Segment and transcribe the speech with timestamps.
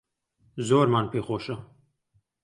[0.67, 1.55] زۆرمان پێخۆشە